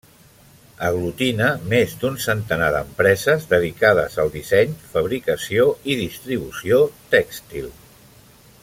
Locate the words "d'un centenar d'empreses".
2.03-3.45